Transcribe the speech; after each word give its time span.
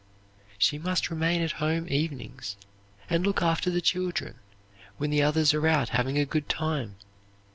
She 0.57 0.79
must 0.79 1.11
remain 1.11 1.43
at 1.43 1.51
home 1.61 1.85
evenings, 1.87 2.55
and 3.07 3.23
look 3.23 3.43
after 3.43 3.69
the 3.69 3.81
children, 3.81 4.33
when 4.97 5.11
the 5.11 5.21
others 5.21 5.53
are 5.53 5.67
out 5.67 5.89
having 5.89 6.17
a 6.17 6.25
good 6.25 6.49
time. 6.49 6.95